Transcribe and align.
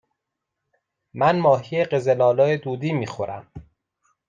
من 1.13 1.39
ماهی 1.39 1.85
قزل 1.85 2.21
آلا 2.21 2.55
دودی 2.55 2.91
می 2.93 3.07
خورم. 3.07 3.51